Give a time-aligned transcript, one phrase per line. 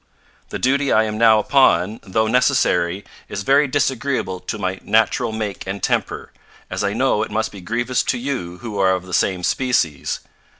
[0.49, 5.67] The duty I am now upon, though necessary, is very disagreeable to my natural make
[5.67, 6.31] and temper,
[6.71, 10.21] as I know it must be grievous to you who are of the same species.